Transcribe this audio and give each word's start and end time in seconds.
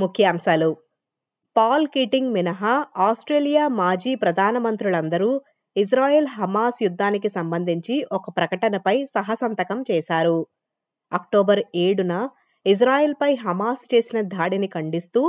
ముఖ్యాంశాలు. 0.00 0.76
Paul 1.56 1.86
kidding 1.86 2.32
మినహా 2.32 2.86
Australia 2.96 3.68
మాజీ 3.68 4.14
ప్రధానమంత్రులందరూ 4.14 5.40
ఇజ్రాయెల్ 5.76 6.28
హమాస్ 6.38 6.78
యుద్ధానికి 6.82 7.28
సంబంధించి 7.28 7.94
ఒక 8.12 8.30
ప్రకటనపై 8.30 8.96
సహసంతకం 9.14 9.78
చేశారు. 9.90 10.38
అక్టోబర్ 11.12 11.62
ఏడున 11.74 12.14
ఇజ్రాయెల్పై 12.66 13.34
హమాస్ 13.34 13.94
చేసిన 13.94 14.18
దాడిని 14.34 14.68
ఖండిస్తూ 14.68 15.22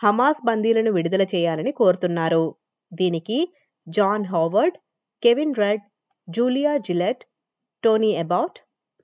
హమాస్ 0.00 0.40
బందీలను 0.46 0.90
విడుదల 0.90 1.22
చేయాలని 1.34 1.72
కోరుతున్నారు. 1.72 2.44
దీనికి 2.92 3.38
John 3.86 4.26
Howard 4.26 4.76
Kevin 5.22 5.54
Rudd 5.54 5.84
Julia 6.28 6.76
Gillard 6.76 7.22
Tony 7.82 8.10
Abbott 8.24 8.58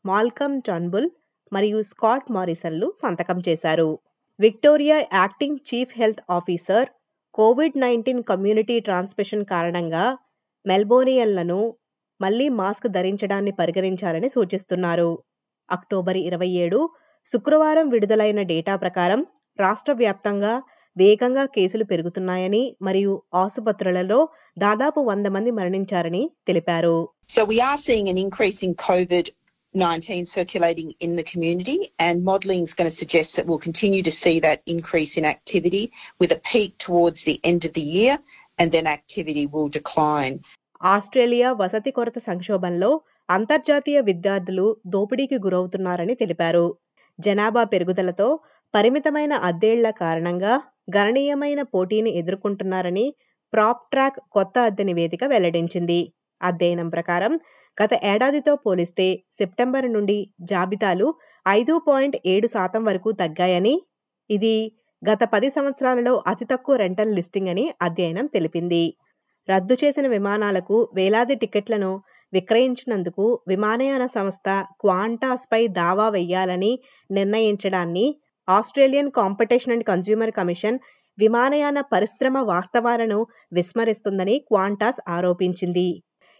Malcolm 0.05 0.56
Turnbull 0.62 1.08
మరియు 1.52 1.83
స్కాట్ 1.83 2.27
మారిసన్లు 2.33 2.86
సంతకం 3.02 3.38
చేశారు. 3.48 3.91
Victoria 4.38 4.98
acting 5.12 5.58
chief 5.69 5.92
health 5.97 6.22
officer 6.30 6.88
COVID 7.34 7.77
nineteen 7.78 8.22
community 8.22 8.77
transmission 8.80 9.45
కారణంగా 9.45 10.05
మెల్బోనియన్లను 10.66 11.60
మళ్ళీ 12.20 12.46
మాస్క్ 12.60 12.88
ధరించడాన్ని 12.88 13.52
పరిగణించాలని 13.60 14.28
సూచిస్తున్నారు 14.28 15.10
అక్టోబర్ 15.68 16.18
ఇరవై 16.28 16.50
ఏడు 16.64 16.78
శుక్రవారం 17.27 17.86
విడుదలైన 17.89 18.41
డేటా 18.42 18.74
ప్రకారం 18.77 19.20
రాష్ట్ర 19.58 19.92
వ్యాప్తంగా 19.92 20.55
వేగంగా 20.97 21.44
కేసులు 21.47 21.84
పెరుగుతున్నాయని 21.84 22.62
మరియు 22.83 23.12
ఆసుపత్రులలో 23.34 24.19
దాదాపు 24.58 25.00
వంద 25.11 25.27
మంది 25.36 25.52
మరణించారని 25.61 26.24
తెలిపారు 26.47 26.96
So 27.28 27.42
we 27.44 27.58
are 27.69 27.78
seeing 27.78 28.06
an 28.08 28.19
increase 28.19 28.61
in 28.62 28.72
COVID 28.84 29.27
19 29.74 30.27
circulating 30.27 30.94
in 31.00 31.17
the 31.17 31.24
community, 31.24 31.92
and 31.98 32.22
modelling 32.22 32.62
is 32.62 32.74
going 32.74 32.89
to 32.89 32.96
suggest 32.96 33.34
that 33.34 33.46
we'll 33.46 33.58
continue 33.61 34.02
to 34.02 34.11
see 34.12 34.39
that 34.41 34.61
increase 34.67 35.17
in 35.17 35.24
activity 35.27 35.83
with 36.20 36.30
a 36.30 36.41
peak 36.44 36.78
towards 36.78 37.24
the 37.24 37.41
end 37.44 37.64
of 37.64 37.72
the 37.72 37.86
year, 37.96 38.14
and 38.58 38.70
then 38.70 38.86
activity 38.88 39.44
will 39.47 39.69
decline. 39.70 40.36
Australia 40.86 41.48
వసతి 41.52 41.91
కొరత 41.91 42.19
సంక్షోభంలో 42.20 42.88
అంతర్జాతీయ 43.28 43.98
విద్యార్థులు 44.00 44.64
దోపిడీకి 44.86 45.36
గురవుతున్నారని 45.44 46.14
తెలిపారు 46.14 46.66
జనాభా 47.19 47.62
పెరుగుదలతో 47.64 48.27
పరిమితమైన 48.74 49.34
అద్దెళ్ళ 49.48 49.91
కారణంగా 50.00 50.55
గణనీయమైన 50.94 51.61
పోటీని 51.72 52.11
ఎదుర్కొంటున్నారని 52.20 53.06
ప్రాప్ 53.52 53.83
ట్రాక్ 53.92 54.19
కొత్త 54.30 54.58
అద్దె 54.64 54.84
నివేదిక 54.84 55.24
వెల్లడించింది 55.24 56.00
అధ్యయనం 56.41 56.89
ప్రకారం 56.89 57.33
గత 57.78 57.94
ఏడాదితో 58.05 58.55
పోలిస్తే 58.64 59.08
సెప్టెంబర్ 59.39 59.89
నుండి 59.92 60.18
జాబితాలు 60.50 61.06
ఐదు 61.46 61.77
పాయింట్ 61.86 62.16
ఏడు 62.27 62.48
శాతం 62.48 62.83
వరకు 62.84 63.12
తగ్గాయని 63.22 63.74
ఇది 64.30 64.55
గత 65.10 65.24
పది 65.24 65.50
సంవత్సరాలలో 65.50 66.22
అతి 66.27 66.44
తక్కువ 66.44 66.77
రెంటల్ 66.77 67.14
లిస్టింగ్ 67.14 67.48
అని 67.48 67.64
అధ్యయనం 67.83 68.27
తెలిపింది. 68.27 68.84
రద్దు 69.48 69.74
చేసిన 69.84 70.06
విమానాలకు 70.06 70.77
వేలాది 70.94 71.34
టికెట్లను 71.34 71.91
విక్రయించినందుకు 72.33 73.24
విమానయాన 73.48 74.06
సంస్థ 74.06 74.48
క్వాంటాస్పై 74.80 75.62
దావా 75.69 76.08
వెయ్యాలని 76.08 76.72
నిర్ణయించడాన్ని 77.11 78.06
Australian 78.48 79.11
Competition 79.11 79.72
and 79.72 79.84
Consumer 79.84 80.30
Commission 80.30 80.78
విమానయాన 81.18 81.80
పరిశ్రమ 81.92 82.39
వాస్తవాలను 82.39 83.18
విస్మరిస్తుందని 83.52 84.39
క్వాంటాస్ 84.39 85.00
ఆరోపించింది. 85.08 85.89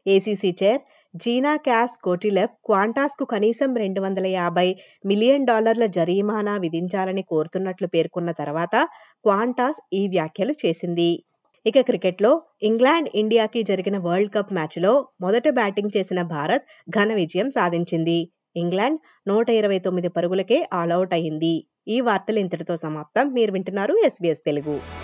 ACC 0.07 0.51
chair 0.63 0.81
Gina 1.17 1.57
Cass 1.57 1.93
Gottlieb 2.05 2.55
క్వాంటాస్కు 2.65 3.25
కనీసం 3.25 3.75
రెండు 3.75 4.01
వందల 4.01 4.27
యాభై 4.27 4.77
మిలియన్ 5.07 5.47
డాలర్ల 5.47 5.87
జరిమానా 5.87 6.57
విధించాలని 6.57 7.23
కోరుతున్నట్లు 7.23 7.87
పేర్కొన్న 7.87 8.31
తర్వాత 8.31 8.77
క్వాంటాస్ 9.25 9.81
ఈ 9.93 10.09
వ్యాఖ్యలు 10.09 10.55
చేసింది. 10.67 11.25
ఇక 11.67 11.81
క్రికెట్లో 11.81 12.43
ఇంగ్లాండ్ 12.63 13.09
ఇండియాకి 13.15 13.63
జరిగిన 13.63 13.99
వరల్డ్ 13.99 14.35
కప్ 14.35 14.53
మ్యాచ్లో 14.53 15.09
మొదట 15.21 15.49
బ్యాటింగ్ 15.49 15.95
చేసిన 15.97 16.23
భారత్ 16.23 16.67
ఘన 16.91 17.15
విజయం 17.15 17.51
సాధించింది. 17.51 18.19
ఇంగ్లాండ్ 18.57 19.01
నూట 19.29 19.51
ఇరవై 19.51 19.79
తొమ్మిది 19.79 20.09
పరుగులకే 20.09 20.69
ఆల్అవుట్ 20.73 21.15
అయింది. 21.15 21.55
ఈ 21.89 22.01
వార్తలు 22.01 22.39
ఇంతటితో 22.39 22.77
సమాప్తం. 22.77 23.29
మీరు 23.29 23.53
వింటున్నారు 23.53 23.97
ఎస్బీఎస్ 24.07 24.45
తెలుగు. 24.47 25.04